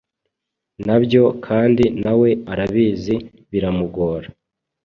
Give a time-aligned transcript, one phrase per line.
[0.85, 3.15] Nabyo kandi nawe arabizi
[3.51, 4.27] biramugora